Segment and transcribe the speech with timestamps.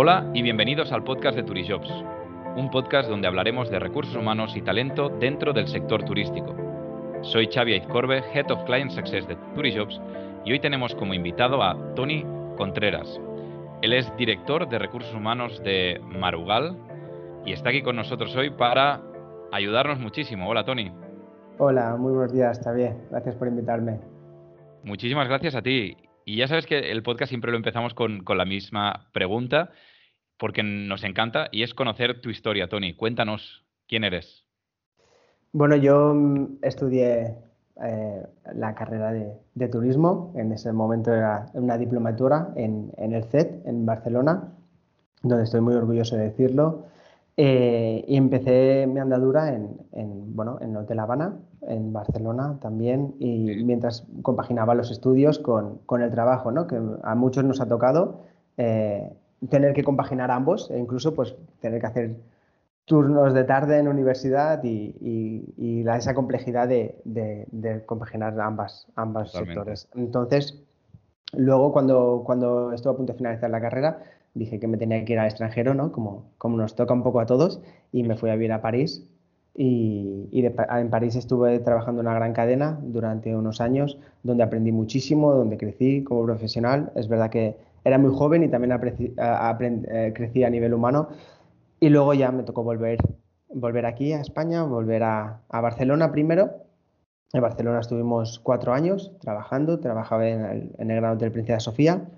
[0.00, 1.90] Hola y bienvenidos al podcast de Turijobs,
[2.54, 6.54] un podcast donde hablaremos de recursos humanos y talento dentro del sector turístico.
[7.22, 10.00] Soy Xavi Aizcorbe, Head of Client Success de Turijobs
[10.44, 12.24] y hoy tenemos como invitado a Tony
[12.56, 13.20] Contreras.
[13.82, 16.76] Él es director de recursos humanos de Marugal
[17.44, 19.02] y está aquí con nosotros hoy para
[19.50, 20.48] ayudarnos muchísimo.
[20.48, 20.92] Hola Tony.
[21.58, 23.02] Hola, muy buenos días, bien.
[23.10, 23.98] Gracias por invitarme.
[24.84, 25.96] Muchísimas gracias a ti.
[26.28, 29.70] Y ya sabes que el podcast siempre lo empezamos con, la misma pregunta,
[30.38, 32.94] porque nos encanta, y es conocer tu historia, Tony.
[32.94, 34.44] Cuéntanos, ¿quién eres?
[35.52, 37.36] Bueno, yo mm, estudié
[37.82, 43.84] eh, la carrera de, turismo, en ese momento era una diplomatura en, el CET, en
[43.84, 44.52] Barcelona,
[45.22, 46.86] donde estoy muy orgulloso de decirlo.
[47.36, 53.62] Eh, y empecé mi andadura en, en, bueno, en Hotel Habana, en Barcelona también, y
[53.64, 56.66] mientras compaginaba los estudios con, con, el trabajo, ¿no?
[56.66, 58.24] que a muchos nos ha tocado
[58.56, 59.12] eh,
[59.48, 62.16] tener que compaginar ambos e incluso pues, tener que hacer
[62.84, 64.94] turnos de tarde en universidad y,
[65.56, 69.88] y, esa complejidad de, de, compaginar ambas, ambas sectores.
[69.94, 70.62] Entonces,
[71.32, 74.02] luego cuando, cuando estuve a punto de finalizar la carrera,
[74.34, 75.92] dije que me tenía que ir al extranjero, ¿no?
[75.92, 77.60] Como, como nos toca un poco a todos,
[77.92, 79.06] y me fui a vivir a París.
[79.54, 85.34] Y, en París estuve trabajando en una gran cadena durante unos años, donde aprendí muchísimo,
[85.34, 86.92] donde crecí como profesional.
[86.94, 87.56] Es verdad que
[87.88, 88.72] era muy joven y también
[89.88, 91.08] eh, crecí a nivel humano.
[91.80, 92.98] Y luego ya me tocó volver,
[93.48, 96.50] volver aquí a España, volver a, Barcelona primero.
[97.32, 102.08] En Barcelona estuvimos cuatro años trabajando, trabajaba en el, en el Gran Hotel Princesa Sofía,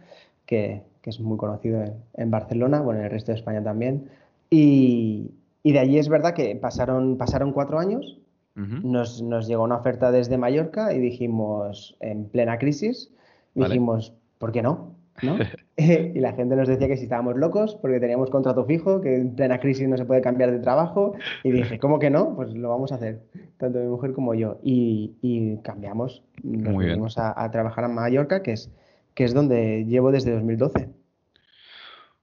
[0.47, 1.83] que, que es muy conocido
[2.15, 4.09] en, Barcelona, bueno, en el resto de España también.
[4.51, 5.31] Y,
[5.63, 8.19] y, de allí es verdad que pasaron, pasaron cuatro años,
[8.57, 13.11] nos, nos, llegó una oferta desde Mallorca y dijimos, en plena crisis,
[13.55, 14.90] dijimos, ¿por qué no?
[15.23, 15.39] ¿No?
[15.77, 19.35] y la gente nos decía que si estábamos locos porque teníamos contrato fijo, que en
[19.35, 21.15] plena crisis no se puede cambiar de trabajo.
[21.45, 22.35] Y dije, ¿cómo que no?
[22.37, 23.21] Pues lo vamos a hacer,
[23.59, 24.59] tanto mi mujer como yo.
[24.63, 28.71] Y, y cambiamos, nos vinimos a, a, trabajar en Mallorca, que es
[29.15, 30.89] que es donde llevo desde 2012.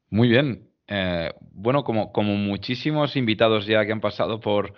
[0.09, 0.68] Muy bien.
[0.88, 4.74] Eh, bueno, como, como muchísimos invitados ya que han pasado por,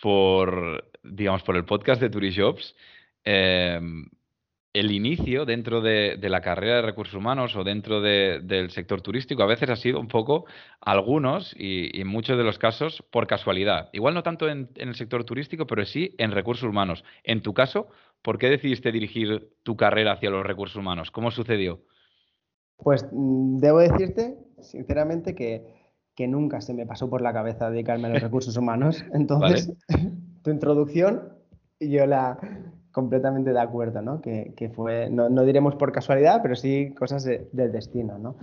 [0.00, 2.74] por digamos, por el podcast de Turijobs,
[3.24, 3.78] eh,
[4.72, 9.46] el inicio dentro de, la carrera de recursos humanos o dentro del sector turístico a
[9.46, 10.46] veces ha sido un poco,
[10.80, 13.90] algunos y, en muchos de los casos, por casualidad.
[13.92, 17.04] Igual no tanto en, el sector turístico, pero sí en recursos humanos.
[17.22, 17.88] En tu caso,
[18.22, 21.10] ¿por qué decidiste dirigir tu carrera hacia los recursos humanos?
[21.10, 21.82] ¿Cómo sucedió?
[22.78, 25.82] Pues mm, debo decirte, sinceramente, que,
[26.28, 29.04] nunca se me pasó por la cabeza dedicarme a los recursos humanos.
[29.12, 29.70] Entonces,
[30.42, 31.34] tu introducción,
[31.78, 32.38] yo la,
[32.92, 34.20] completamente de acuerdo, ¿no?
[34.20, 38.36] Que, fue, no, diremos por casualidad, pero sí cosas del destino, ¿no?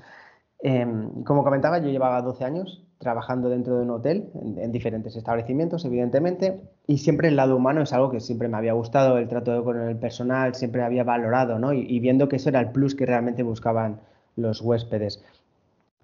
[0.62, 5.86] Em, como comentaba, yo llevaba 12 años trabajando dentro de un hotel, en, diferentes establecimientos,
[5.86, 9.64] evidentemente, y siempre el lado humano es algo que siempre me había gustado, el trato
[9.64, 11.72] con el personal, siempre había valorado, ¿no?
[11.72, 14.02] y viendo que eso era el plus que realmente buscaban
[14.36, 15.24] los huéspedes.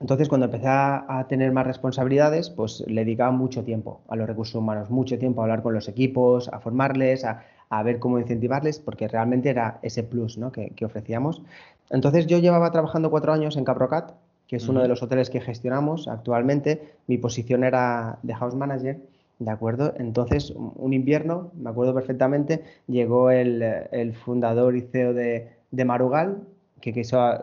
[0.02, 4.56] Entonces, cuando empecé a, tener más responsabilidades, pues le dedicaba mucho tiempo a los recursos
[4.56, 7.44] humanos, mucho tiempo a hablar con los equipos, a formarles, a,
[7.84, 10.52] ver cómo incentivarles, porque realmente era ese plus ¿no?
[10.52, 11.42] que, ofrecíamos.
[11.90, 14.14] Entonces, yo llevaba trabajando cuatro años en Caprocat,
[14.48, 16.96] que es uno de los hoteles que gestionamos actualmente.
[17.08, 19.00] Mi posición era de house manager,
[19.40, 19.94] ¿de acuerdo?
[19.98, 26.44] Entonces, un invierno, me acuerdo perfectamente, llegó el, fundador y CEO de, de Marugal,
[26.82, 26.94] que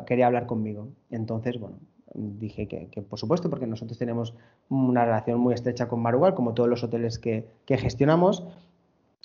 [0.07, 0.89] quería hablar conmigo.
[1.11, 1.77] Entonces, bueno,
[2.15, 4.35] dije que, por supuesto, porque nosotros tenemos
[4.69, 8.45] una relación muy estrecha con Marugal, como todos los hoteles que, gestionamos,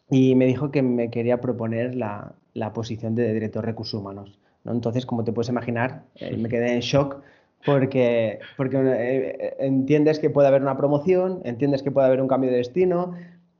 [0.10, 2.36] y me dijo que me quería proponer la,
[2.74, 4.40] posición de director de recursos humanos.
[4.64, 4.72] ¿no?
[4.72, 7.22] Entonces, como te puedes imaginar, eh, me quedé en shock
[7.66, 12.50] porque, porque eh, entiendes que puede haber una promoción, entiendes que puede haber un cambio
[12.50, 13.14] de destino,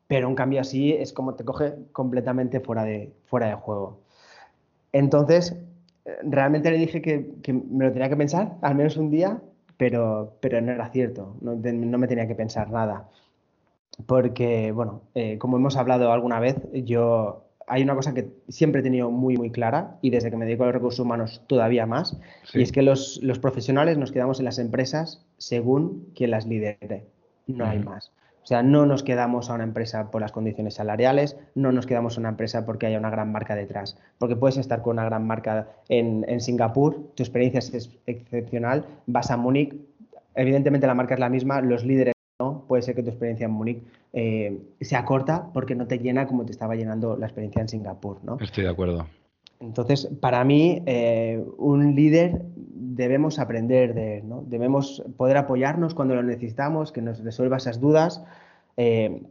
[0.08, 4.00] pero un cambio así es como te coge completamente fuera de, fuera de juego.
[4.94, 5.56] Entonces,
[6.24, 9.42] realmente le dije que, me lo tenía que pensar, al menos un día,
[9.78, 13.10] pero, pero no era cierto, no, me tenía que pensar nada.
[14.06, 18.84] Porque, bueno, eh, como hemos hablado alguna vez, yo hay una cosa que siempre he
[18.84, 22.18] tenido muy, muy clara y desde que me dedico a los recursos humanos todavía más,
[22.54, 27.08] y es que los, los, profesionales nos quedamos en las empresas según quien las lidere,
[27.48, 28.12] no hay más.
[28.44, 32.16] O sea, no nos quedamos a una empresa por las condiciones salariales, no nos quedamos
[32.16, 33.98] a una empresa porque haya una gran marca detrás.
[34.20, 39.36] Porque puedes estar con una gran marca en, Singapur, tu experiencia es excepcional, vas a
[39.36, 39.76] Múnich,
[40.34, 42.14] evidentemente la marca es la misma, los líderes
[42.78, 43.84] puede ser que tu experiencia en Múnich
[44.14, 48.20] eh, sea corta porque no te llena como te estaba llenando la experiencia en Singapur.
[48.24, 48.38] ¿no?
[48.40, 49.08] Estoy de acuerdo.
[49.60, 54.44] Entonces, para mí, eh, un líder debemos aprender de él, ¿no?
[54.46, 58.24] Debemos poder apoyarnos cuando lo necesitamos, que nos resuelva esas dudas.
[58.78, 59.24] Eh,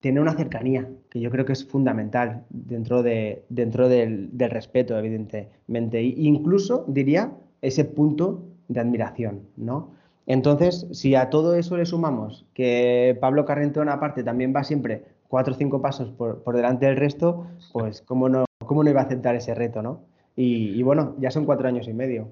[0.00, 6.00] tener una cercanía, que yo creo que es fundamental dentro, de, dentro del, respeto, evidentemente.
[6.00, 7.30] E incluso, diría,
[7.62, 9.92] ese punto de admiración, ¿no?
[10.28, 15.54] Entonces, si a todo eso le sumamos que Pablo Carrentón, aparte, también va siempre cuatro
[15.54, 19.34] o cinco pasos por, delante del resto, pues cómo no, cómo no iba a aceptar
[19.34, 20.04] ese reto, ¿no?
[20.36, 22.28] Y, bueno, ya son cuatro años y medio.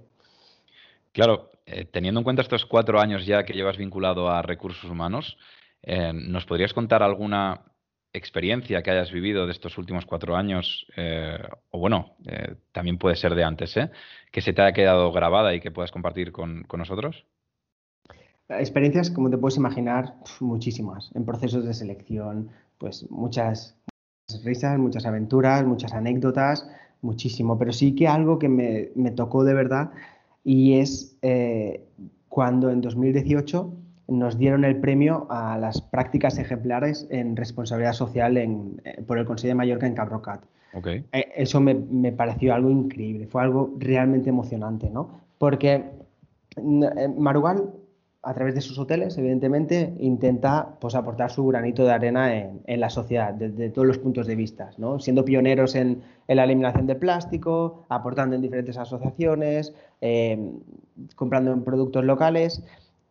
[1.11, 5.37] Claro, eh, teniendo en cuenta estos cuatro años ya que llevas vinculado a recursos humanos,
[5.87, 7.63] eh, ¿Nos podrías contar alguna
[8.13, 11.39] experiencia que hayas vivido de estos últimos cuatro años, eh,
[11.71, 13.79] o bueno, eh, también puede ser de antes,
[14.33, 17.25] que se te haya quedado grabada y que puedas compartir con, nosotros?
[18.49, 21.11] Experiencias, como te puedes imaginar, muchísimas.
[21.15, 22.49] En procesos de selección,
[22.79, 23.77] pues muchas,
[24.45, 26.69] risas, muchas aventuras, muchas anécdotas,
[27.03, 27.59] muchísimo.
[27.59, 29.91] Pero sí que algo que me, me tocó de verdad
[30.45, 31.17] y es
[32.29, 33.73] cuando en 2018
[34.09, 39.25] nos dieron el premio a las prácticas ejemplares en responsabilidad social en, eh, por el
[39.25, 40.45] Consejo de Mallorca en Cabrocat.
[40.75, 41.05] Okay.
[41.13, 45.23] Eh, eso me, me, pareció algo increíble, fue algo realmente emocionante, ¿no?
[45.39, 45.85] Porque
[46.57, 47.71] eh, Marugal,
[48.27, 52.91] a través de sus hoteles, evidentemente, intenta pues, aportar su granito de arena en, la
[52.91, 54.99] sociedad, desde todos los puntos de vista, ¿no?
[54.99, 59.73] Siendo pioneros en, la eliminación del plástico, aportando en diferentes asociaciones,
[61.15, 62.65] comprando en productos locales.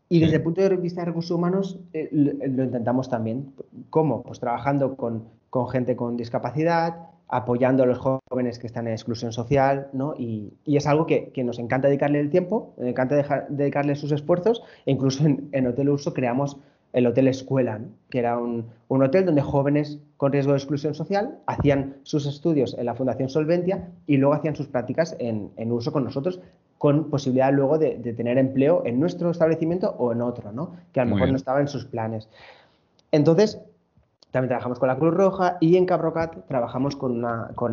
[0.09, 3.53] Y desde el punto de vista de recursos humanos eh, lo, intentamos también.
[3.89, 4.21] ¿Cómo?
[4.21, 5.29] Pues trabajando con,
[5.71, 10.13] gente con discapacidad, apoyando a los jóvenes que están en exclusión social, ¿no?
[10.17, 13.95] Y, y es algo que, que, nos encanta dedicarle el tiempo, nos encanta dejar, dedicarle
[13.95, 16.57] sus esfuerzos, e incluso en, en Hotel Uso creamos
[16.93, 21.39] el Hotel Escuela, que era un, un, hotel donde jóvenes con riesgo de exclusión social
[21.45, 25.91] hacían sus estudios en la Fundación Solventia y luego hacían sus prácticas en, en uso
[25.91, 26.39] con nosotros,
[26.77, 30.71] con posibilidad luego de, tener empleo en nuestro establecimiento o en otro, ¿no?
[30.93, 32.29] que a lo mejor no estaba en sus planes.
[33.11, 33.59] Entonces,
[34.35, 37.71] también trabajamos con la Cruz Roja y en Cabrocat trabajamos con, una, con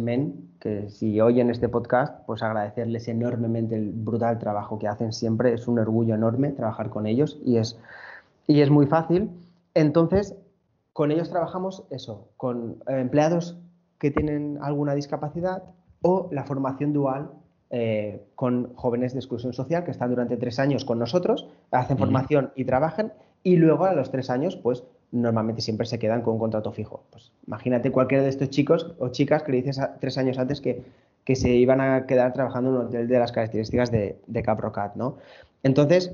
[0.00, 5.54] Men, que si oyen este podcast, pues agradecerles enormemente el brutal trabajo que hacen siempre.
[5.54, 7.78] Es un orgullo enorme trabajar con ellos y es,
[8.46, 9.30] y es muy fácil.
[9.72, 10.36] Entonces,
[10.92, 13.56] con ellos trabajamos eso, con empleados
[13.98, 15.62] que tienen alguna discapacidad
[16.02, 17.30] o la formación dual
[17.70, 22.52] eh, con jóvenes de exclusión social que están durante tres años con nosotros, hacen formación
[22.54, 26.40] y trabajan, y luego a los tres años, pues normalmente siempre se quedan con un
[26.40, 27.04] contrato fijo.
[27.10, 30.82] Pues imagínate cualquiera de estos chicos o chicas que le dices tres años antes que,
[31.24, 34.96] que, se iban a quedar trabajando en un hotel de las características de, de Caprocat,
[34.96, 35.18] ¿no?
[35.62, 36.12] Entonces,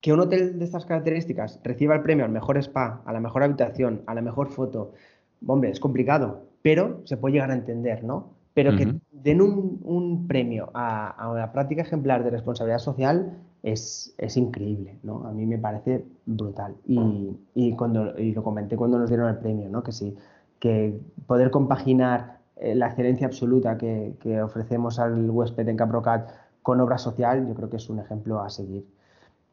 [0.00, 3.42] que un hotel de estas características reciba el premio al mejor spa, a la mejor
[3.42, 4.92] habitación, a la mejor foto,
[5.46, 8.37] hombre, es complicado, pero se puede llegar a entender, ¿no?
[8.58, 15.24] Pero que den un, premio a, una práctica ejemplar de responsabilidad social es, increíble, ¿no?
[15.28, 16.74] A mí me parece brutal.
[16.84, 19.84] Y, cuando, lo comenté cuando nos dieron el premio, ¿no?
[19.84, 20.16] Que sí,
[20.58, 26.28] que poder compaginar eh, la excelencia absoluta que, ofrecemos al huésped en Caprocat
[26.60, 28.84] con obra social, yo creo que es un ejemplo a seguir.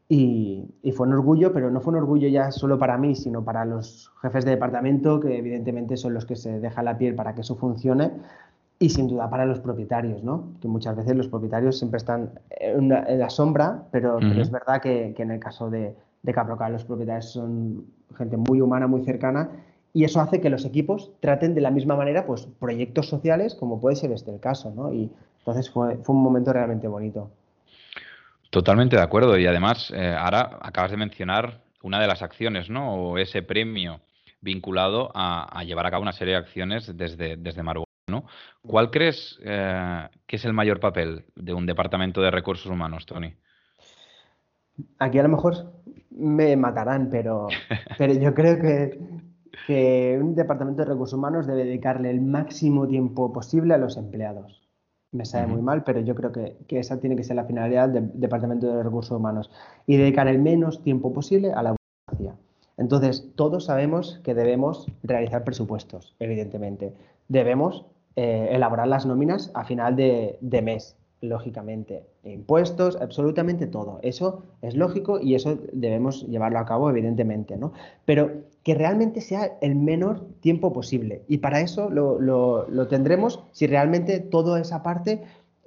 [0.09, 3.43] Y, y, fue un orgullo, pero no fue un orgullo ya solo para mí, sino
[3.43, 7.35] para los jefes de departamento, que evidentemente son los que se dejan la piel para
[7.35, 8.11] que eso funcione,
[8.77, 10.53] y sin duda para los propietarios, ¿no?
[10.61, 15.31] Que muchas veces los propietarios siempre están en, la sombra, pero, es verdad que, en
[15.31, 17.85] el caso de, de Caprocal los propietarios son
[18.17, 19.49] gente muy humana, muy cercana,
[19.93, 23.79] y eso hace que los equipos traten de la misma manera pues, proyectos sociales, como
[23.79, 24.91] puede ser este el caso, ¿no?
[24.91, 27.31] Y entonces fue, fue un momento realmente bonito.
[28.49, 32.93] Totalmente de acuerdo, y además eh, ahora acabas de mencionar una de las acciones, ¿no?
[32.95, 34.01] O ese premio
[34.41, 37.63] vinculado a, llevar a cabo una serie de acciones desde, desde
[38.61, 43.33] ¿Cuál crees eh, que es el mayor papel de un departamento de recursos humanos, Tony?
[44.99, 45.73] Aquí a lo mejor
[46.11, 47.47] me matarán, pero,
[47.97, 48.99] pero yo creo que,
[49.65, 54.61] que, un departamento de recursos humanos debe dedicarle el máximo tiempo posible a los empleados.
[55.11, 57.89] Me sabe muy mal, pero yo creo que, que, esa tiene que ser la finalidad
[57.89, 59.49] del departamento de recursos humanos
[59.87, 61.75] y dedicar el menos tiempo posible a la
[62.07, 62.37] burocracia.
[62.77, 66.93] Entonces, todos sabemos que debemos realizar presupuestos, evidentemente.
[67.29, 67.85] Debemos
[68.17, 72.05] eh, elaborar las nóminas a final de, mes, lógicamente.
[72.23, 73.99] Impuestos, absolutamente todo.
[74.03, 77.73] Eso es lógico y eso debemos llevarlo a cabo, evidentemente, ¿no?
[78.05, 78.31] Pero
[78.63, 81.23] que realmente sea el menor tiempo posible.
[81.27, 85.23] Y para eso lo, tendremos si realmente toda esa parte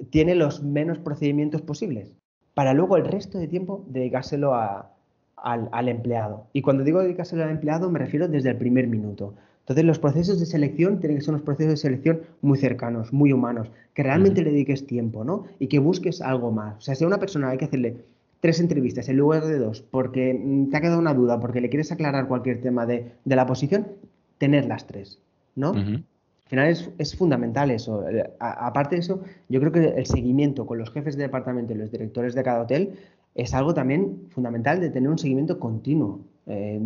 [0.09, 2.17] tiene los menos procedimientos posibles.
[2.55, 4.89] Para luego el resto de tiempo dedicárselo al,
[5.37, 6.47] al empleado.
[6.55, 9.35] Y cuando digo dedicárselo al empleado me refiero desde el primer minuto
[9.69, 13.35] Entonces, los procesos de selección tienen que ser unos procesos de selección muy cercanos, muy
[13.35, 15.45] humanos, que realmente le dediques tiempo, ¿no?
[15.59, 16.79] Y que busques algo más.
[16.79, 17.99] O sea, si a una persona hay que hacerle
[18.41, 21.69] tres entrevistas en lugar de dos porque mm, te ha quedado una duda, porque le
[21.69, 23.89] quieres aclarar cualquier tema de, la posición,
[24.39, 25.21] tener las tres,
[25.55, 25.73] ¿no?
[25.73, 26.05] Al
[26.47, 28.09] final es, fundamental eso.
[28.09, 29.21] Eh, aparte de eso,
[29.51, 32.63] yo creo que el seguimiento con los jefes de departamento y los directores de cada
[32.63, 32.95] hotel
[33.35, 36.21] es algo también fundamental de tener un seguimiento continuo.
[36.49, 36.81] Eh,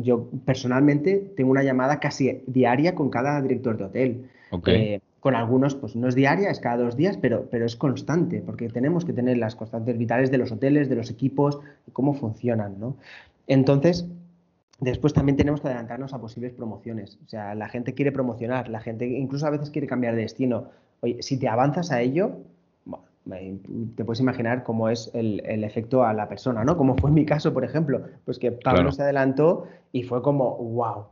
[0.00, 4.30] yo personalmente tengo una llamada casi diaria con cada director de hotel.
[4.66, 8.42] Eh, con algunos, pues no es diaria, es cada dos días, pero, pero es constante,
[8.44, 11.60] porque tenemos que tener las constantes vitales de los hoteles, de los equipos,
[11.92, 12.96] cómo funcionan, ¿no?
[13.46, 14.08] Entonces,
[14.80, 17.20] después también tenemos que adelantarnos a posibles promociones.
[17.24, 20.64] O sea, la gente quiere promocionar, la gente incluso a veces quiere cambiar de destino.
[21.02, 22.38] Oye, si te avanzas a ello,
[23.24, 26.76] te puedes imaginar cómo es el, efecto a la persona, ¿no?
[26.76, 30.56] Como fue en mi caso, por ejemplo, pues que Pablo se adelantó y fue como,
[30.56, 31.06] wow.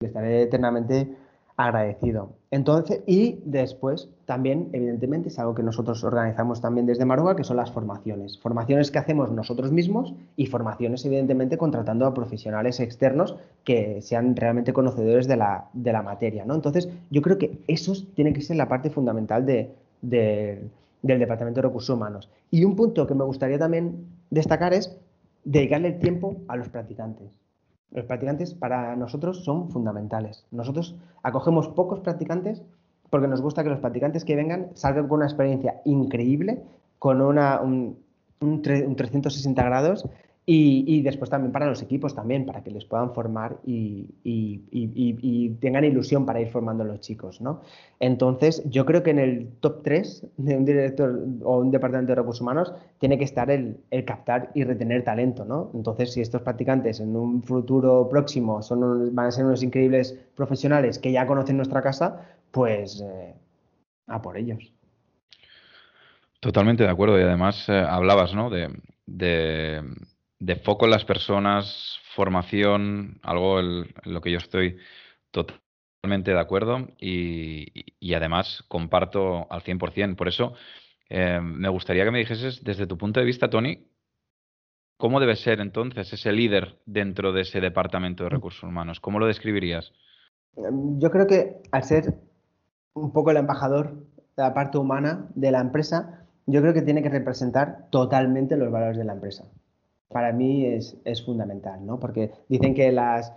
[0.00, 1.16] Estaré eternamente
[1.56, 2.36] agradecido.
[2.52, 7.56] Entonces, y después también, evidentemente, es algo que nosotros organizamos también desde Maruga, que son
[7.56, 8.38] las formaciones.
[8.38, 14.72] Formaciones que hacemos nosotros mismos y formaciones, evidentemente, contratando a profesionales externos que sean realmente
[14.72, 16.44] conocedores de la, de la materia.
[16.44, 16.54] ¿no?
[16.54, 20.70] Entonces, yo creo que eso tiene que ser la parte fundamental de, del
[21.02, 22.30] Departamento de Recursos Humanos.
[22.50, 24.96] Y un punto que me gustaría también destacar es
[25.44, 27.30] dedicarle el tiempo a los practicantes.
[27.90, 30.44] Los practicantes para nosotros son fundamentales.
[30.50, 32.62] Nosotros acogemos pocos practicantes
[33.10, 36.62] porque nos gusta que los practicantes que vengan salgan con una experiencia increíble,
[36.98, 37.98] con una, un,
[38.40, 40.06] un 360 grados
[40.50, 44.06] y, después también para los equipos también, para que les puedan formar y,
[45.60, 47.60] tengan ilusión para ir formando a los chicos, ¿no?
[48.00, 52.16] Entonces, yo creo que en el top 3 de un director o un departamento de
[52.16, 55.70] recursos humanos tiene que estar el, captar y retener talento, ¿no?
[55.74, 60.98] Entonces, si estos practicantes en un futuro próximo son van a ser unos increíbles profesionales
[60.98, 63.34] que ya conocen nuestra casa, pues eh,
[64.06, 64.72] a por ellos.
[66.40, 67.18] Totalmente de acuerdo.
[67.18, 68.48] Y además eh, hablabas, ¿no?
[68.48, 69.84] de
[70.64, 74.78] foco en las personas, formación, algo en lo que yo estoy
[75.30, 80.16] totalmente de acuerdo y, además comparto al 100%.
[80.16, 80.54] Por eso
[81.08, 83.86] eh, me gustaría que me dijeses, desde tu punto de vista, Tony,
[84.96, 89.00] ¿cómo debe ser entonces ese líder dentro de ese departamento de recursos humanos?
[89.00, 89.92] ¿Cómo lo describirías?
[90.54, 92.14] Yo creo que al ser
[92.94, 93.94] un poco el embajador
[94.36, 98.72] de la parte humana de la empresa, yo creo que tiene que representar totalmente los
[98.72, 99.44] valores de la empresa
[100.08, 102.00] para mí es, fundamental, ¿no?
[102.00, 103.32] Porque dicen que las,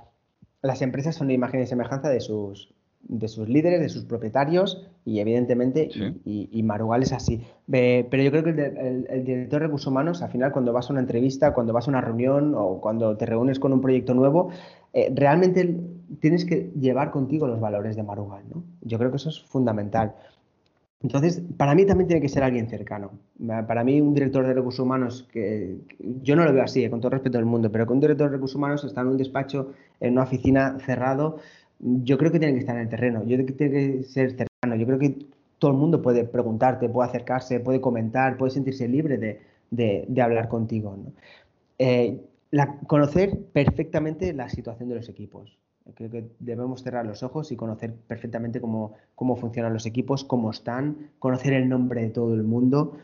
[0.61, 2.73] las empresas son imagen y semejanza de sus,
[3.03, 5.89] de sus líderes, de sus propietarios y evidentemente,
[6.23, 7.41] y, Marugal es así.
[7.67, 11.01] pero yo creo que el, director de recursos humanos, al final, cuando vas a una
[11.01, 14.51] entrevista, cuando vas a una reunión o cuando te reúnes con un proyecto nuevo,
[14.93, 15.77] eh, realmente
[16.19, 18.63] tienes que llevar contigo los valores de Marugal, ¿no?
[18.81, 20.13] Yo creo que eso es fundamental.
[21.03, 23.11] Entonces, para mí también tiene que ser alguien cercano.
[23.67, 25.77] Para mí, un director de recursos humanos, que,
[26.21, 28.29] yo no lo veo así, eh, con todo respeto del mundo, pero que un director
[28.29, 31.37] de recursos humanos está en un despacho, en una oficina cerrado,
[31.79, 34.31] yo creo que tiene que estar en el terreno, yo creo que tiene que ser
[34.31, 34.75] cercano.
[34.75, 35.17] Yo creo que
[35.57, 39.39] todo el mundo puede preguntarte, puede acercarse, puede comentar, puede sentirse libre
[39.71, 40.95] de, hablar contigo.
[41.79, 42.21] Eh,
[42.87, 45.60] conocer perfectamente la situación de los equipos.
[45.95, 50.51] Creo que debemos cerrar los ojos y conocer perfectamente cómo, cómo funcionan los equipos, cómo
[50.51, 52.97] están, conocer el nombre de todo el mundo.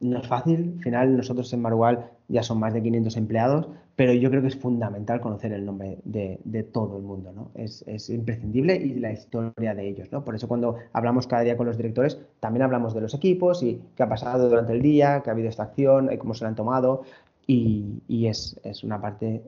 [0.00, 4.12] No es fácil, al final nosotros en Marual ya son más de 500 empleados, pero
[4.12, 7.50] yo creo que es fundamental conocer el nombre de, de todo el mundo, ¿no?
[7.54, 10.22] Es, es, imprescindible y la historia de ellos, ¿no?
[10.22, 13.80] Por eso cuando hablamos cada día con los directores, también hablamos de los equipos y
[13.94, 16.56] qué ha pasado durante el día, qué ha habido esta acción, cómo se la han
[16.56, 17.04] tomado,
[17.46, 19.42] y, es, una parte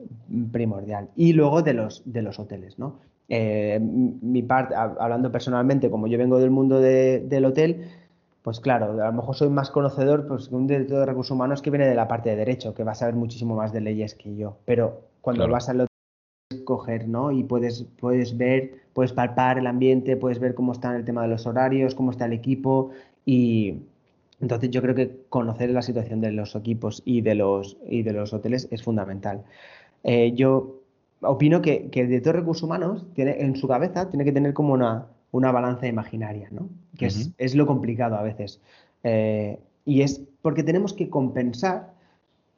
[0.51, 1.09] primordial.
[1.15, 2.99] Y luego de los, de los hoteles, ¿no?
[3.27, 7.87] Eh, mi parte, hablando personalmente, como yo vengo del mundo del hotel,
[8.41, 11.61] pues claro, a lo mejor soy más conocedor pues, que un director de recursos humanos
[11.61, 14.15] que viene de la parte de derecho, que va a saber muchísimo más de leyes
[14.15, 14.57] que yo.
[14.65, 15.87] Pero cuando vas al hotel,
[16.49, 17.31] puedes coger, ¿no?
[17.31, 21.27] Y puedes, puedes ver, puedes palpar el ambiente, puedes ver cómo está el tema de
[21.27, 22.91] los horarios, cómo está el equipo
[23.25, 23.81] y,
[24.41, 28.13] entonces yo creo que conocer la situación de los equipos y de los, y de
[28.13, 29.43] los hoteles es fundamental.
[30.03, 30.81] Eh, yo
[31.21, 34.73] opino que, el director de recursos humanos tiene, en su cabeza tiene que tener como
[34.73, 36.69] una, una balanza imaginaria, ¿no?
[36.97, 38.61] que es, lo complicado a veces.
[39.03, 41.93] Eh, y es porque tenemos que compensar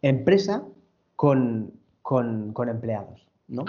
[0.01, 0.63] empresa
[1.15, 1.73] con,
[2.67, 3.25] empleados.
[3.47, 3.65] ¿no?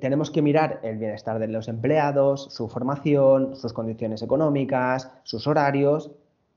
[0.00, 6.10] tenemos que mirar el bienestar de los empleados, su formación, sus condiciones económicas, sus horarios,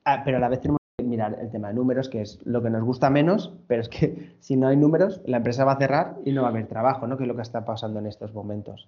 [0.08, 2.70] ah, pero a la vez tenemos mirar el tema de números, que es lo que
[2.70, 6.16] nos gusta menos, pero es que si no hay números, la empresa va a cerrar
[6.26, 7.18] y no va a haber trabajo, ¿no?
[7.18, 8.88] que es lo que está pasando en estos momentos.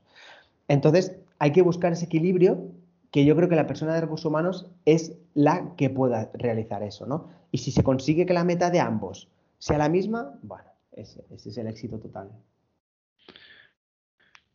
[0.68, 2.72] Entonces, hay que buscar ese equilibrio
[3.12, 7.08] que yo creo que la persona de recursos humanos es la que pueda realizar eso,
[7.08, 7.30] ¿no?
[7.52, 11.58] Y si se consigue que la meta de ambos sea la misma, bueno, ese, es
[11.58, 12.30] el éxito total.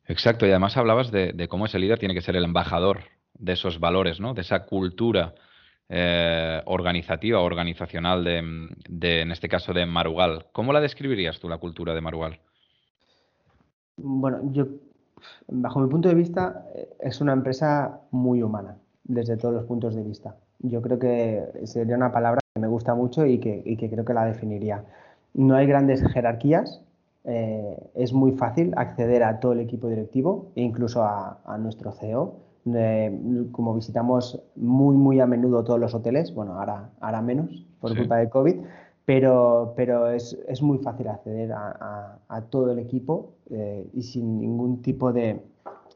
[0.06, 3.00] Exacto, y además hablabas de, cómo ese líder tiene que ser el embajador
[3.36, 4.34] de esos valores, ¿no?
[4.34, 5.34] De esa cultura
[5.96, 10.46] eh, organizativa, organizacional de, en este caso, de Marugal.
[10.50, 12.40] ¿Cómo la describirías tú, la cultura de Marugal?
[13.96, 14.66] Bueno, yo
[15.46, 19.94] bajo mi punto de vista, eh, es una empresa muy humana, desde todos los puntos
[19.94, 20.36] de vista.
[20.58, 24.24] Yo creo que sería una palabra que me gusta mucho y que, creo que la
[24.24, 24.84] definiría.
[25.32, 26.82] No hay grandes jerarquías,
[27.24, 32.40] eh, es muy fácil acceder a todo el equipo directivo e incluso a, nuestro CEO.
[32.66, 37.94] Eh, como visitamos muy, muy a menudo todos los hoteles, bueno, ahora, ahora menos por
[37.94, 38.56] culpa de COVID,
[39.04, 44.40] pero, pero es, es, muy fácil acceder a, a, todo el equipo eh, y sin
[44.40, 45.42] ningún tipo de,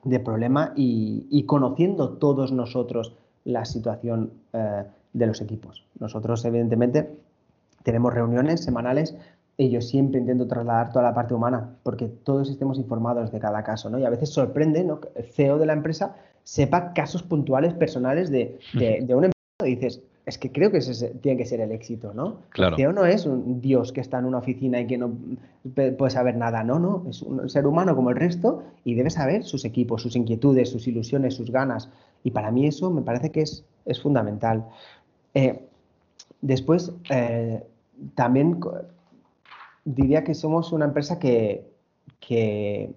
[0.04, 4.84] de problema y, y, conociendo todos nosotros la situación eh,
[5.14, 5.86] de los equipos.
[5.98, 7.18] Nosotros, evidentemente,
[7.82, 9.16] tenemos reuniones semanales
[9.56, 13.64] y yo siempre intento trasladar toda la parte humana porque todos estemos informados de cada
[13.64, 13.98] caso, ¿no?
[13.98, 15.00] Y a veces sorprende ¿no?
[15.14, 16.14] el CEO de la empresa
[16.48, 20.78] sepa casos puntuales personales de, de, de una empresa y dices, es que creo que
[20.78, 22.38] ese tiene que ser el éxito, ¿no?
[22.48, 22.74] Claro.
[22.74, 25.12] El CEO no es un dios que está en una oficina y que no
[25.74, 29.44] puede saber nada, no, no, es un ser humano como el resto y debe saber
[29.44, 31.90] sus equipos, sus inquietudes, sus ilusiones, sus ganas.
[32.24, 34.64] Y para mí eso me parece que es, es fundamental.
[35.34, 35.60] Eh,
[36.40, 37.62] después, eh,
[38.14, 38.58] también
[39.84, 41.68] diría que somos una empresa que,
[42.20, 42.94] que,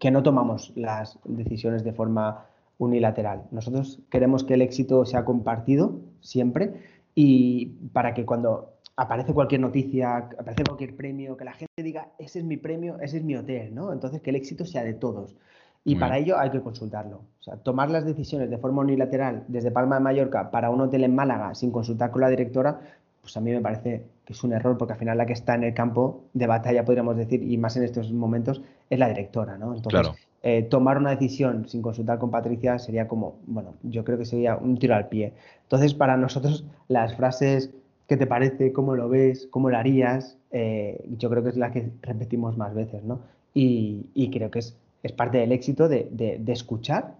[0.00, 2.44] que no tomamos las decisiones de forma
[2.78, 3.44] unilateral.
[3.50, 6.74] Nosotros queremos que el éxito sea compartido siempre
[7.14, 12.38] y para que cuando aparece cualquier noticia, aparece cualquier premio, que la gente diga, ese
[12.40, 13.92] es mi premio, ese es mi hotel, ¿no?
[13.92, 15.36] Entonces, que el éxito sea de todos.
[15.84, 17.18] Y para ello hay que consultarlo.
[17.38, 21.04] O sea, tomar las decisiones de forma unilateral desde Palma de Mallorca para un hotel
[21.04, 22.80] en Málaga sin consultar con la directora,
[23.20, 25.54] pues a mí me parece que es un error porque al final la que está
[25.54, 29.56] en el campo de batalla, podríamos decir, y más en estos momentos, es la directora,
[29.56, 29.76] ¿no?
[29.76, 30.10] Entonces,
[30.48, 34.56] eh, tomar una decisión sin consultar con Patricia sería como, bueno, yo creo que sería
[34.56, 35.32] un tiro al pie.
[35.64, 37.74] Entonces, para nosotros, las frases,
[38.06, 38.72] ¿qué te parece?
[38.72, 39.48] ¿Cómo lo ves?
[39.50, 40.38] ¿Cómo lo harías?
[40.52, 43.22] Eh, yo creo que es la que repetimos más veces, ¿no?
[43.54, 47.16] Y, creo que es, es, parte del éxito de, de, escuchar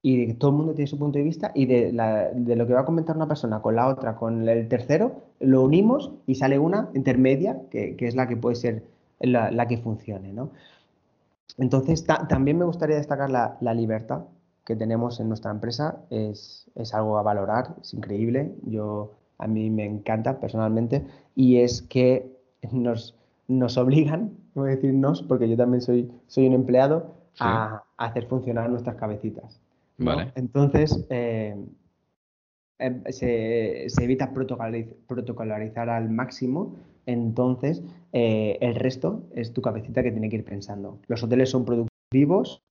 [0.00, 2.66] y de que todo el mundo tiene su punto de vista y de, de, lo
[2.66, 6.36] que va a comentar una persona con la otra, con el tercero, lo unimos y
[6.36, 8.84] sale una intermedia que, que es la que puede ser
[9.18, 10.48] la, la que funcione, ¿no?
[11.58, 14.24] Entonces, también me gustaría destacar la, libertad
[14.64, 16.00] que tenemos en nuestra empresa.
[16.10, 18.54] Es, algo a valorar, es increíble.
[18.64, 21.06] Yo, a mí me encanta personalmente.
[21.34, 22.36] Y es que
[22.72, 23.16] nos,
[23.48, 28.68] nos obligan, voy a decirnos, porque yo también soy, soy un empleado, a, hacer funcionar
[28.70, 29.60] nuestras cabecitas.
[30.34, 31.54] Entonces, eh,
[32.78, 36.76] em, se, se, evita protocolarizar al máximo
[37.12, 40.98] entonces, eh, el resto es tu cabecita que tiene que ir pensando.
[41.06, 42.62] Los hoteles son productivos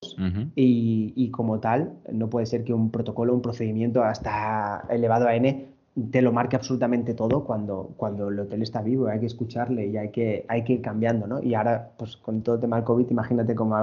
[0.56, 5.68] y, como tal, no puede ser que un protocolo, un procedimiento hasta elevado a N
[6.12, 9.08] te lo marque absolutamente todo cuando, cuando el hotel está vivo.
[9.08, 11.42] Hay que escucharle y hay que, hay que ir cambiando, ¿no?
[11.42, 13.76] Y ahora, pues con todo el tema del COVID, imagínate cómo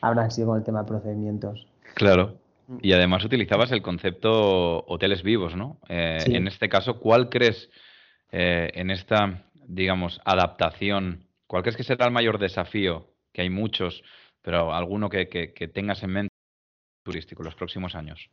[0.00, 1.66] habrán sido con el tema de procedimientos.
[1.94, 2.36] Claro.
[2.68, 2.78] Mm.
[2.82, 5.78] Y además utilizabas el concepto hoteles vivos, ¿no?
[5.88, 7.70] Eh, en este caso, ¿cuál crees
[8.32, 13.08] eh, en esta digamos, adaptación, ¿cuál crees que será el mayor desafío?
[13.32, 14.02] Que hay muchos,
[14.42, 15.26] pero alguno que,
[15.72, 16.34] tengas en mente
[17.04, 18.30] turístico en los próximos años.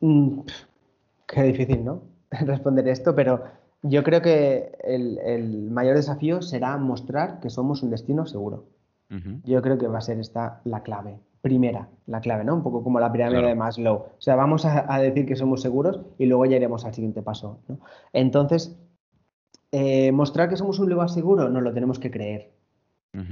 [0.00, 0.40] Mm,
[1.26, 2.02] qué difícil, ¿no?
[2.30, 3.44] Responder esto, pero
[3.82, 8.64] yo creo que el, mayor desafío será mostrar que somos un destino seguro.
[9.42, 11.18] Yo creo que va a ser esta la clave.
[11.42, 12.54] Primera, la clave, ¿no?
[12.54, 13.94] Un poco como la pirámide de Maslow.
[13.96, 17.20] O sea, vamos a, a, decir que somos seguros y luego ya iremos al siguiente
[17.20, 17.58] paso.
[17.66, 17.80] ¿no?
[18.12, 18.78] Entonces,
[19.72, 22.50] eh, mostrar que somos un lugar seguro, no lo tenemos que creer.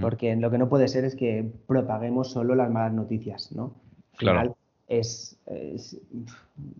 [0.00, 3.74] Porque lo que no puede ser es que propaguemos solo las malas noticias, ¿no?
[4.16, 4.56] claro.
[4.88, 5.38] es,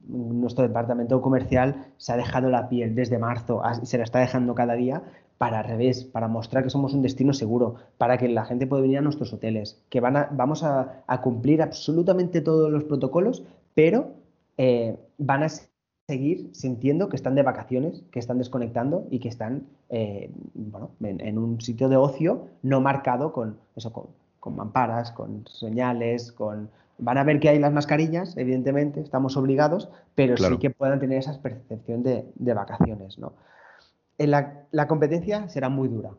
[0.09, 4.75] nuestro departamento comercial se ha dejado la piel desde marzo, se la está dejando cada
[4.75, 5.05] día
[5.39, 8.83] para al revés, para mostrar que somos un destino seguro, para que la gente pueda
[8.83, 13.45] venir a nuestros hoteles, que van a, vamos a, cumplir absolutamente todos los protocolos,
[13.75, 14.15] pero
[14.57, 15.49] eh, van a
[16.09, 21.37] seguir sintiendo que están de vacaciones, que están desconectando y que están eh, bueno, en,
[21.37, 27.25] un sitio de ocio no marcado con eso, con, mamparas, con señales, con van a
[27.25, 32.03] ver que hay las mascarillas, evidentemente, estamos obligados, pero sí que puedan tener esa percepción
[32.03, 33.35] de, vacaciones, ¿no?
[34.17, 36.13] En la, competencia será muy dura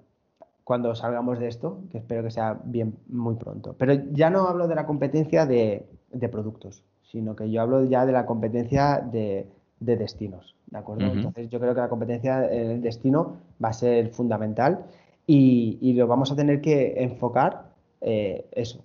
[0.64, 3.74] cuando salgamos de esto, que espero que sea bien muy pronto.
[3.80, 5.88] Pero ya no hablo de la competencia de,
[6.32, 9.50] productos, sino que yo hablo ya de la competencia de,
[9.80, 11.06] destinos, ¿de acuerdo?
[11.06, 14.86] Entonces yo creo que la competencia en el destino va a ser fundamental
[15.26, 17.70] y, lo vamos a tener que enfocar
[18.02, 18.84] eh, eso,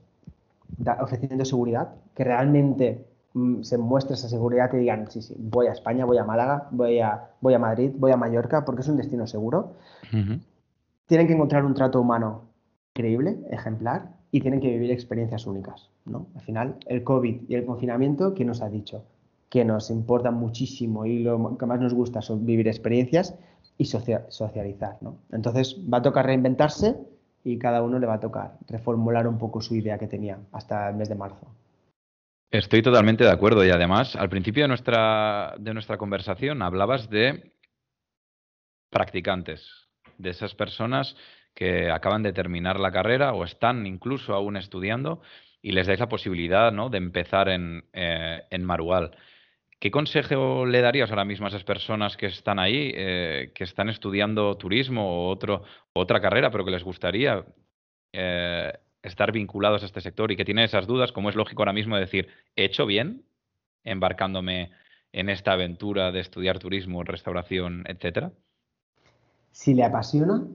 [1.01, 5.73] ofreciendo seguridad, que realmente mm, se muestre esa seguridad y digan, sí, sí, voy a
[5.73, 8.97] España, voy a Málaga, voy a, voy a Madrid, voy a Mallorca, porque es un
[8.97, 9.73] destino seguro.
[11.07, 12.43] Tienen que encontrar un trato humano
[12.95, 15.91] increíble, ejemplar, y tienen que vivir experiencias únicas.
[16.05, 16.27] ¿no?
[16.35, 19.05] Al final, el COVID y el confinamiento, ¿qué nos ha dicho?
[19.55, 23.39] Que nos importa muchísimo y lo que más nos gusta son vivir experiencias
[23.79, 24.97] y socializar.
[25.01, 25.19] ¿no?
[25.31, 26.97] Entonces, va a tocar reinventarse
[27.45, 30.89] y cada uno le va a tocar reformular un poco su idea que tenía hasta
[30.89, 31.47] el mes de marzo.
[32.51, 37.53] Estoy totalmente de acuerdo y además al principio de nuestra, de nuestra conversación hablabas de
[38.91, 39.87] practicantes,
[40.19, 41.15] de esas personas
[41.55, 45.23] que acaban de terminar la carrera o están incluso aún estudiando
[45.63, 46.91] y les dais la posibilidad ¿no?
[46.91, 49.17] de empezar en, eh, en Marual.
[49.79, 53.89] ¿Qué consejo le darías ahora mismo a esas personas que están ahí, eh, que están
[53.89, 57.45] estudiando turismo o otro, otra carrera, pero que les gustaría
[58.13, 61.73] eh, estar vinculados a este sector y que tienen esas dudas, como es lógico ahora
[61.73, 63.25] mismo decir, ¿he hecho bien
[63.83, 64.71] embarcándome
[65.13, 68.33] en esta aventura de estudiar turismo, restauración, etcétera?
[69.53, 70.47] Si le apasiona,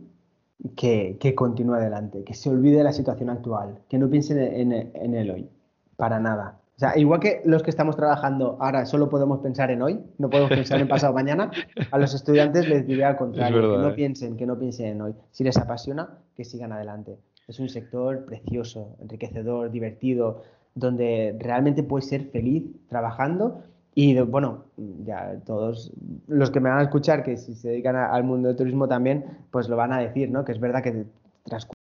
[0.75, 5.15] que, continúe adelante, que se olvide de la situación actual, que no piense en, en
[5.15, 5.49] el hoy,
[5.95, 9.81] para nada o sea, igual que los que estamos trabajando ahora solo podemos pensar en
[9.81, 11.51] hoy, no podemos pensar en pasado mañana,
[11.91, 13.93] a los estudiantes les diré al contrario, que no ¿eh?
[13.95, 15.13] piensen, que no piensen en hoy.
[15.31, 17.17] Si les apasiona, que sigan adelante.
[17.49, 23.61] Es un sector precioso, enriquecedor, divertido, donde realmente puedes ser feliz trabajando
[23.93, 24.63] y bueno,
[25.03, 25.91] ya todos
[26.27, 29.25] los que me van a escuchar, que si se dedican al mundo del turismo también,
[29.51, 30.45] pues lo van a decir, ¿no?
[30.45, 31.07] Que es verdad que
[31.43, 31.78] transcurre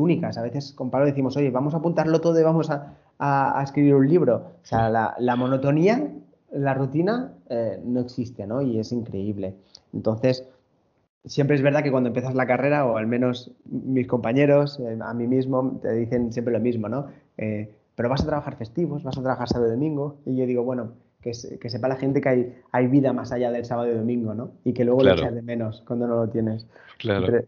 [0.00, 0.36] únicas.
[0.36, 4.06] A veces con Pablo decimos, oye, vamos a apuntarlo todo y vamos a, escribir un
[4.06, 4.36] libro.
[4.62, 6.12] O sea, la, monotonía,
[6.52, 8.60] la rutina eh, no existe, ¿no?
[8.60, 9.54] Y es increíble.
[9.94, 10.46] Entonces,
[11.24, 15.14] siempre es verdad que cuando empiezas la carrera, o al menos mis compañeros, eh, a
[15.14, 17.06] mí mismo, te dicen siempre lo mismo, ¿no?
[17.38, 20.18] Eh, pero vas a trabajar festivos, vas a trabajar sábado y domingo.
[20.26, 23.64] Y yo digo, bueno, que, sepa la gente que hay, hay vida más allá del
[23.64, 24.50] sábado y domingo, ¿no?
[24.62, 26.66] Y que luego lo echas de menos cuando no lo tienes.
[26.98, 27.44] Claro.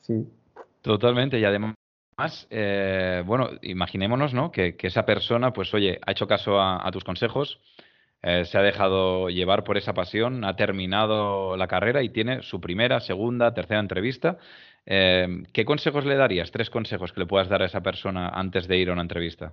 [0.00, 0.26] sí.
[0.82, 1.76] Totalmente, y además,
[2.48, 4.50] eh, bueno, imaginémonos, ¿no?
[4.50, 7.60] Que, esa persona, pues oye, ha hecho caso a, tus consejos,
[8.22, 12.60] eh, se ha dejado llevar por esa pasión, ha terminado la carrera y tiene su
[12.60, 14.38] primera, segunda, tercera entrevista.
[14.86, 16.50] Eh, ¿Qué consejos le darías?
[16.50, 19.52] Tres consejos que le puedas dar a esa persona antes de ir a una entrevista.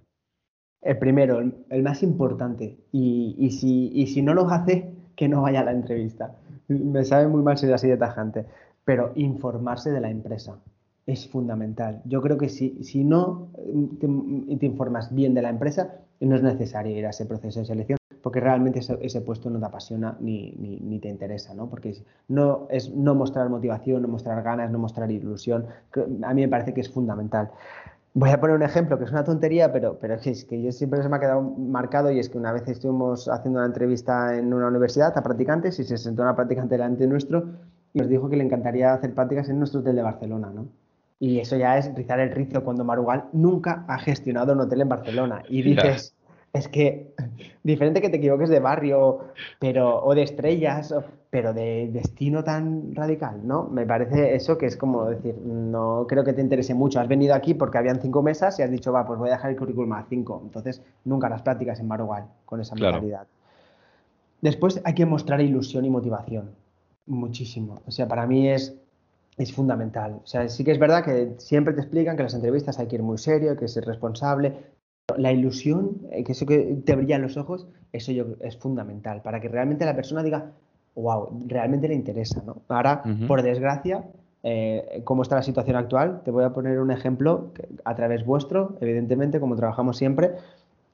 [0.82, 5.62] El primero, el, más importante, y, si, y si no lo hace, que no vaya
[5.62, 6.36] a la entrevista.
[6.70, 8.46] Me sabe muy mal ser así de tajante,
[8.86, 10.58] pero informarse de la empresa
[11.08, 12.02] es fundamental.
[12.06, 16.43] Yo creo que si, si no mm, te, informas bien de la empresa, no es
[16.43, 20.52] necesario ir a ese proceso de selección porque realmente ese, puesto no te apasiona ni,
[20.52, 21.70] ni, te interesa, ¿no?
[21.70, 21.96] Porque
[22.28, 25.67] no, es no mostrar motivación, no mostrar ganas, no mostrar ilusión.
[26.24, 27.52] A mí me parece que es fundamental.
[28.13, 31.02] Voy a poner un ejemplo que es una tontería, pero, pero es que yo siempre
[31.02, 34.54] se me ha quedado marcado y es que una vez estuvimos haciendo una entrevista en
[34.54, 37.46] una universidad a practicantes y se sentó una practicante delante nuestro
[37.93, 40.67] y nos dijo que le encantaría hacer prácticas en nuestro hotel de Barcelona, ¿no?
[41.19, 44.89] Y eso ya es rizar el rizo cuando Marugal nunca ha gestionado un hotel en
[44.89, 45.43] Barcelona.
[45.49, 46.15] Y dices,
[46.53, 47.13] es que
[47.63, 49.19] diferente que te equivoques de barrio
[49.60, 50.93] pero, o de estrellas,
[51.30, 53.65] pero de destino tan radical, ¿no?
[53.65, 56.99] Me parece eso que es como decir, no creo que te interese mucho.
[56.99, 59.51] Has venido aquí porque habían cinco mesas y has dicho, va, pues voy a dejar
[59.51, 60.41] el currículum a cinco.
[60.43, 63.27] Entonces, nunca las prácticas en Marugal con esa mentalidad.
[64.41, 66.51] Después hay que mostrar ilusión y motivación.
[67.08, 67.82] Muchísimo.
[67.88, 68.75] O sea, para mí es
[69.38, 70.19] es fundamental.
[70.23, 72.95] O sea, sí que es verdad que siempre te explican que las entrevistas hay que
[72.95, 74.58] ir muy serio, que ser responsable.
[75.15, 79.21] La ilusión, eh, que eso que te brilla en los ojos, eso yo, es fundamental
[79.21, 80.52] para que realmente la persona diga,
[80.95, 82.41] wow, realmente le interesa.
[82.45, 82.62] ¿no?
[82.67, 84.04] Ahora, por desgracia,
[84.43, 87.52] eh, cómo está la situación actual, te voy a poner un ejemplo
[87.86, 90.32] a través vuestro, evidentemente, como trabajamos siempre,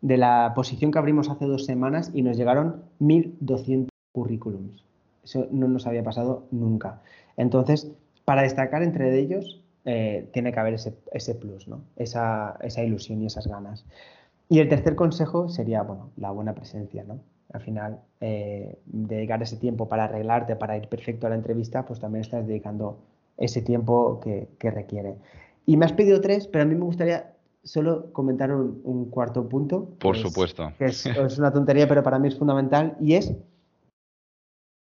[0.02, 4.84] de la posición que abrimos hace dos semanas y nos llegaron 1.200 currículums.
[5.24, 7.02] Eso no nos había pasado nunca.
[7.38, 7.90] Entonces,
[8.26, 11.82] para destacar entre ellos, eh, tiene que haber ese, plus, ¿no?
[11.98, 13.86] Esa, ilusión y esas ganas.
[14.50, 17.20] Y el tercer consejo sería, bueno, la buena presencia, ¿no?
[17.52, 22.00] Al final, eh, dedicar ese tiempo para arreglarte, para ir perfecto a la entrevista, pues
[22.00, 23.00] también estás dedicando
[23.38, 25.16] ese tiempo que, requiere.
[25.66, 27.34] Y me has pedido tres, pero a mí me gustaría
[27.64, 29.90] solo comentar un, cuarto punto.
[30.00, 30.72] Por supuesto.
[30.78, 31.06] Que es,
[31.38, 33.34] una tontería, pero para mí es fundamental y es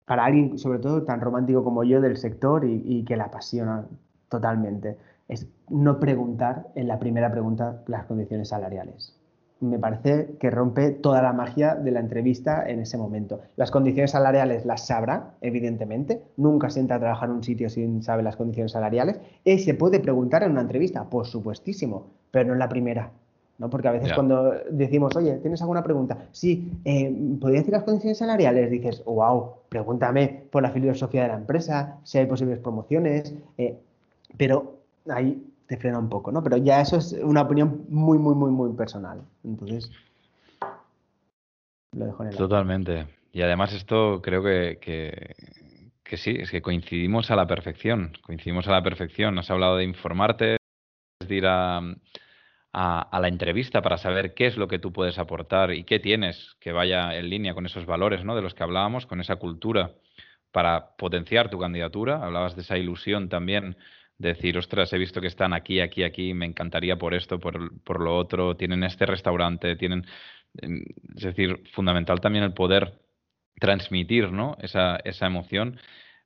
[0.07, 3.85] para alguien, sobre todo tan romántico como yo del sector y, que la apasiona
[4.29, 9.13] totalmente, es no preguntar en la primera pregunta las condiciones salariales.
[9.59, 13.41] Me parece que rompe toda la magia de la entrevista en ese momento.
[13.57, 16.23] Las condiciones salariales las sabrá, evidentemente.
[16.37, 19.19] Nunca se entra a trabajar en un sitio sin saber las condiciones salariales.
[19.43, 23.11] Y se puede preguntar en una entrevista, por supuestísimo, pero no en la primera.
[23.57, 23.69] ¿No?
[23.69, 26.27] Porque a veces cuando decimos, oye, ¿tienes alguna pregunta?
[26.31, 28.69] Sí, eh, ¿podría decir las condiciones salariales?
[28.69, 33.77] Dices, wow, pregúntame por la filosofía de la empresa, si hay posibles promociones, eh,
[34.37, 34.77] pero
[35.09, 36.43] ahí te frena un poco, ¿no?
[36.43, 39.21] Pero ya eso es una opinión muy, muy, muy, muy personal.
[39.43, 39.91] Entonces,
[41.93, 43.07] lo dejo en el Totalmente.
[43.33, 45.35] Y además esto creo que, que,
[46.03, 49.37] que sí, es que coincidimos a la perfección, coincidimos a la perfección.
[49.37, 50.57] Has hablado de informarte,
[51.27, 51.81] de ir a
[52.73, 56.55] a, la entrevista para saber qué es lo que tú puedes aportar y qué tienes
[56.59, 58.35] que vaya en línea con esos valores ¿no?
[58.35, 59.93] de los que hablábamos, con esa cultura
[60.51, 62.23] para potenciar tu candidatura.
[62.23, 63.77] Hablabas de esa ilusión también
[64.17, 67.81] de decir, ostras, he visto que están aquí, aquí, aquí, me encantaría por esto, por,
[67.83, 70.05] por lo otro, tienen este restaurante, tienen...
[71.15, 72.99] Es decir, fundamental también el poder
[73.59, 74.57] transmitir ¿no?
[74.61, 75.79] esa, esa emoción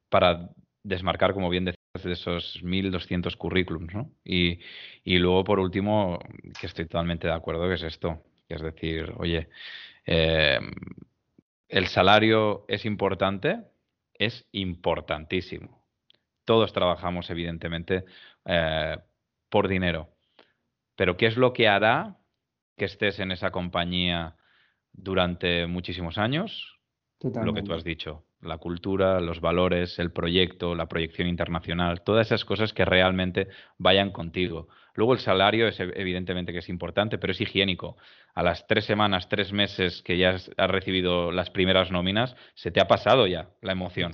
[0.10, 0.50] para
[0.84, 4.12] desmarcar, como bien de esos 1.200 currículums, ¿no?
[4.24, 4.60] Y,
[5.06, 6.20] luego, por último,
[6.60, 9.50] que estoy totalmente de acuerdo, que es esto, que es decir, oye,
[10.06, 10.72] em,
[11.68, 13.64] el salario es importante,
[14.14, 15.86] es importantísimo.
[16.46, 18.06] Todos trabajamos, evidentemente,
[18.46, 18.98] eh,
[19.50, 20.10] por dinero.
[20.96, 22.18] Pero ¿qué es lo que hará
[22.78, 24.36] que estés en esa compañía
[24.94, 26.80] durante muchísimos años?
[27.22, 32.28] Lo que tú has dicho, la cultura, los valores, el proyecto, la proyección internacional, todas
[32.28, 34.68] esas cosas que realmente vayan contigo.
[34.96, 37.98] Luego el salario es evidentemente que es importante, pero es higiénico.
[38.34, 42.82] A las tres semanas, tres meses que ya has, recibido las primeras nóminas, se te
[42.82, 44.12] ha pasado ya la emoción.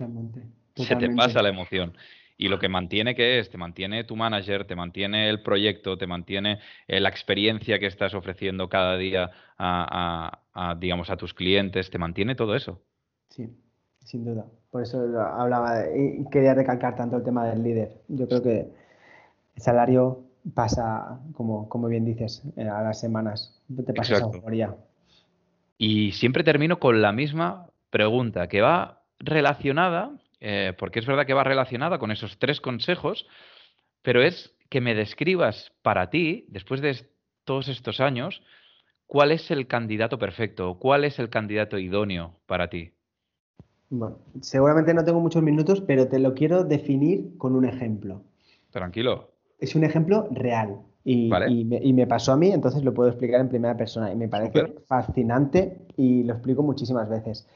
[0.76, 1.98] Se te pasa la emoción.
[2.40, 3.50] Y lo que mantiene, ¿qué es?
[3.50, 8.14] Te mantiene tu manager, te mantiene el proyecto, te mantiene eh, la experiencia que estás
[8.14, 12.84] ofreciendo cada día a, digamos, a tus clientes, te mantiene todo eso.
[13.30, 13.50] Sí,
[14.08, 14.46] sin duda.
[14.72, 17.98] Por eso hablaba y quería recalcar tanto el tema del líder.
[18.08, 18.60] Yo creo que
[19.56, 23.62] el salario pasa, como, como bien dices, eh, a las semanas.
[23.86, 24.76] Te pasa esa euforia.
[25.78, 31.34] Y siempre termino con la misma pregunta, que va relacionada, eh, porque es verdad que
[31.34, 33.28] va relacionada con esos tres consejos,
[34.02, 36.96] pero es que me describas para ti, después de
[37.44, 38.42] todos estos años,
[39.06, 42.94] cuál es el candidato perfecto, cuál es el candidato idóneo para ti.
[43.90, 48.22] Bueno, seguramente no tengo muchos minutos, pero te lo quiero definir con un ejemplo.
[48.72, 49.32] Tranquilo.
[49.60, 53.78] Es un ejemplo real y, me, pasó a mí, entonces lo puedo explicar en primera
[53.78, 57.48] persona y me parece fascinante y lo explico muchísimas veces.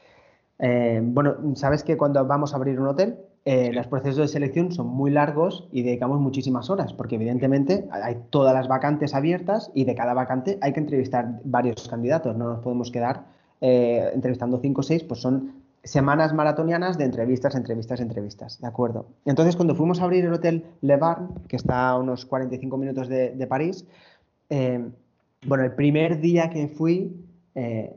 [0.58, 4.72] Eh, bueno, sabes que cuando vamos a abrir un hotel, eh, los procesos de selección
[4.72, 9.84] son muy largos y dedicamos muchísimas horas, porque evidentemente hay todas las vacantes abiertas y
[9.84, 13.26] de cada vacante hay que entrevistar varios candidatos, no nos podemos quedar
[13.60, 19.06] eh, entrevistando cinco o seis, pues son semanas maratonianas de entrevistas, entrevistas, entrevistas, ¿de acuerdo?
[19.24, 23.08] Entonces, cuando fuimos a abrir el hotel Le Barn, que está a unos 45 minutos
[23.08, 23.84] de, París,
[24.50, 24.84] eh,
[25.46, 27.16] bueno, el primer día que fui,
[27.54, 27.94] eh,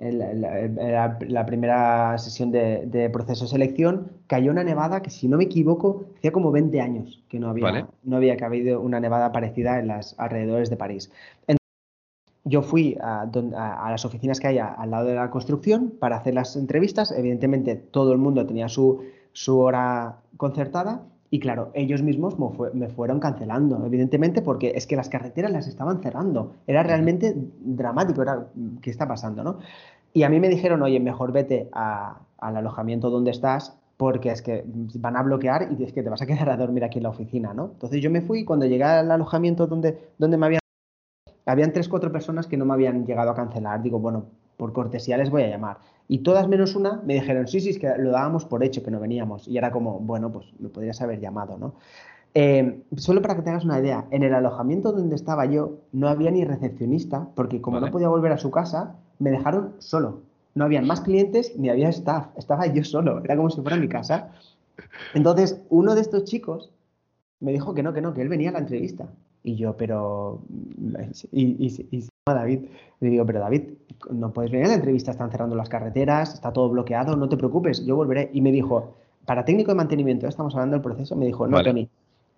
[1.28, 6.06] la, primera sesión de, proceso de selección, cayó una nevada que, si no me equivoco,
[6.18, 10.16] hacía como 20 años que no había, no había habido una nevada parecida en las
[10.18, 11.12] alrededores de París
[12.46, 13.28] yo fui a,
[13.90, 17.12] las oficinas que hay al lado de la construcción para hacer las entrevistas.
[17.12, 19.02] Evidentemente, todo el mundo tenía su,
[19.48, 22.36] hora concertada y, claro, ellos mismos
[22.74, 26.54] me, fueron cancelando, evidentemente, porque es que las carreteras las estaban cerrando.
[26.68, 28.48] Era realmente dramático, era
[28.80, 29.58] qué está pasando, ¿no?
[30.14, 34.64] Y a mí me dijeron, oye, mejor vete al alojamiento donde estás porque es que
[34.66, 37.10] van a bloquear y es que te vas a quedar a dormir aquí en la
[37.10, 37.72] oficina, ¿no?
[37.74, 40.60] Entonces yo me fui y cuando llegué al alojamiento donde, donde me habían
[41.46, 43.82] habían tres, cuatro personas que no me habían llegado a cancelar.
[43.82, 44.26] Digo, bueno,
[44.58, 45.78] por cortesía les voy a llamar.
[46.08, 48.92] Y todas menos una me dijeron, sí, sí, es que lo dábamos por hecho, que
[48.92, 49.48] no veníamos.
[49.48, 51.74] Y era como, bueno, pues me podrías haber llamado, ¿no?
[52.38, 56.10] Eh, solo para que te hagas una idea, en el alojamiento donde estaba yo no
[56.10, 60.22] había ni recepcionista, porque como no podía volver a su casa, me dejaron solo.
[60.54, 63.88] No habían más clientes ni había staff, estaba yo solo, era como si fuera mi
[63.88, 64.32] casa.
[65.14, 66.72] Entonces, uno de estos chicos
[67.40, 69.08] me dijo que no, que no, que él venía a la entrevista.
[69.46, 70.42] Y yo, pero.
[71.32, 72.66] Y, y, a David,
[73.00, 73.74] le digo, pero David,
[74.10, 77.38] no puedes venir a la entrevista, están cerrando las carreteras, está todo bloqueado, no te
[77.38, 78.32] preocupes, yo volveré.
[78.34, 81.88] Y me dijo, para técnico de mantenimiento, estamos hablando del proceso, me dijo, no, Tony,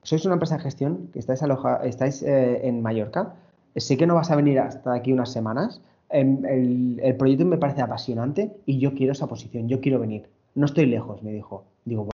[0.03, 3.35] sois una empresa de gestión que estáis, aloja, estáis eh, en Mallorca,
[3.77, 7.57] sé que no vas a venir hasta aquí unas semanas, em, el, el, proyecto me
[7.57, 10.27] parece apasionante y yo quiero esa posición, yo quiero venir.
[10.55, 11.63] No estoy lejos, me dijo.
[11.85, 12.11] Digo, bueno,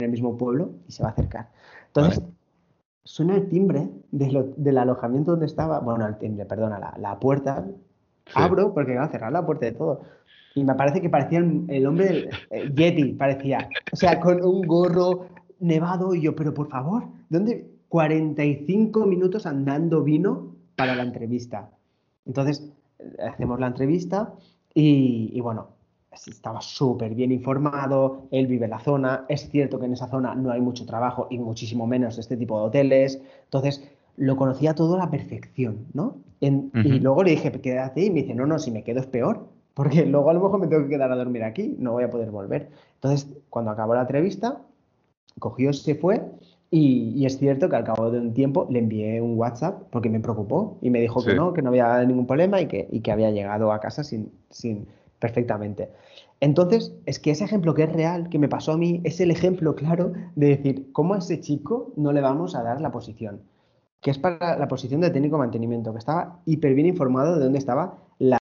[0.00, 1.50] en el mismo pueblo y se va a acercar.
[1.86, 2.22] Entonces,
[3.08, 7.66] suena el timbre del alojamiento donde estaba, bueno, el timbre, perdona, la, la puerta.
[8.34, 10.02] Abro porque va a cerrar la puerta de todo.
[10.54, 13.66] Y me parece que parecía el, hombre del eh, Yeti, parecía.
[13.90, 15.26] O sea, con un gorro
[15.58, 17.66] nevado y yo, pero por favor, ¿dónde?
[17.88, 21.70] 45 minutos andando vino para la entrevista.
[22.26, 22.70] Entonces,
[23.26, 24.34] hacemos la entrevista
[24.74, 25.68] y, y bueno,
[26.12, 30.34] estaba súper bien informado, él vive en la zona, es cierto que en esa zona
[30.34, 34.94] no hay mucho trabajo y muchísimo menos este tipo de hoteles, entonces lo conocía todo
[34.94, 36.16] a la perfección, ¿no?
[36.40, 39.46] Y luego le dije, quédate y me dice, no, no, si me quedo es peor,
[39.74, 42.10] porque luego a lo mejor me tengo que quedar a dormir aquí, no voy a
[42.10, 42.70] poder volver.
[42.94, 44.60] Entonces, cuando acabó la entrevista,
[45.38, 46.22] cogió, se fue
[46.70, 50.20] y, es cierto que al cabo de un tiempo le envié un WhatsApp porque me
[50.20, 53.10] preocupó y me dijo que no, que no había ningún problema y que, y que
[53.10, 54.86] había llegado a casa sin, sin
[55.18, 55.90] perfectamente.
[56.40, 59.30] Entonces, es que ese ejemplo que es real, que me pasó a mí, es el
[59.30, 63.42] ejemplo claro de decir, ¿cómo a ese chico no le vamos a dar la posición?
[64.00, 67.44] Que es para la posición de técnico de mantenimiento, que estaba hiper bien informado de
[67.44, 68.38] dónde estaba la,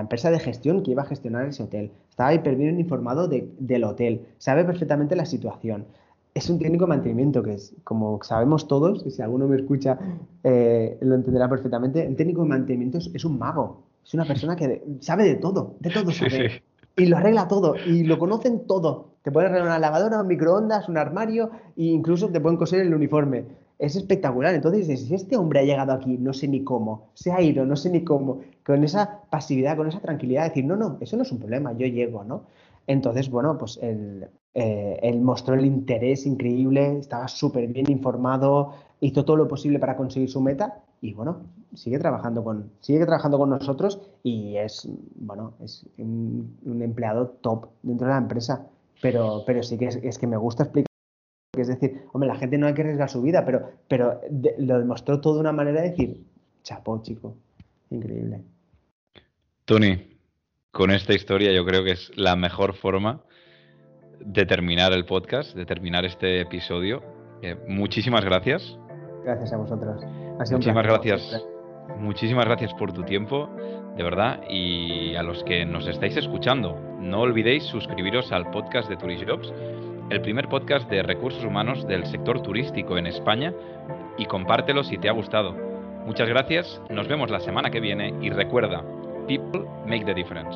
[0.00, 1.92] empresa de gestión que iba a gestionar ese hotel.
[2.10, 5.86] Estaba hiper bien informado del hotel, sabe perfectamente la situación.
[6.34, 9.98] Es un técnico de mantenimiento que es, como sabemos todos, y si alguno me escucha
[10.42, 13.91] eh, lo entenderá perfectamente, el técnico de mantenimiento es un mago.
[14.04, 16.62] Es una persona que sabe de todo, de todo sabe.
[16.96, 19.12] Y lo arregla todo, y lo conocen todo.
[19.22, 22.94] Te pueden arreglar una lavadora, un microondas, un armario, e incluso te pueden coser el
[22.94, 23.44] uniforme.
[23.78, 24.54] Es espectacular.
[24.54, 27.76] Entonces, si este hombre ha llegado aquí, no sé ni cómo, se ha ido, no
[27.76, 31.32] sé ni cómo, con esa pasividad, con esa tranquilidad, decir, no, no, eso no es
[31.32, 32.42] un problema, yo llego, ¿no?
[32.86, 39.24] Entonces, bueno, pues él, eh, él mostró el interés increíble, estaba súper bien informado, hizo
[39.24, 41.42] todo lo posible para conseguir su meta y bueno,
[41.74, 48.06] sigue trabajando con, sigue trabajando con nosotros y es, bueno, es un, empleado top dentro
[48.06, 48.66] de la empresa.
[49.00, 50.86] Pero, pero sí que es, que me gusta explicar.
[51.58, 54.20] Es decir, hombre, la gente no hay que arriesgar su vida, pero, pero
[54.58, 56.24] lo demostró todo de una manera de decir,
[56.62, 57.34] chapo, chico,
[57.90, 58.42] increíble.
[59.64, 60.11] Tony,
[60.72, 63.20] con esta historia yo creo que es la mejor forma
[64.20, 67.02] de terminar el podcast, de terminar este episodio.
[67.42, 68.78] Eh, muchísimas gracias.
[69.24, 70.02] Gracias a vosotros.
[70.50, 71.44] Muchísimas gracias.
[71.98, 73.50] Muchísimas gracias por tu tiempo,
[73.96, 78.96] de verdad, y a los que nos estáis escuchando, no olvidéis suscribiros al podcast de
[78.96, 79.52] Turisjobs,
[80.08, 83.52] el primer podcast de recursos humanos del sector turístico en España,
[84.16, 85.54] y compártelo si te ha gustado.
[86.06, 88.82] Muchas gracias, nos vemos la semana que viene y recuerda,
[89.26, 90.54] people make the difference.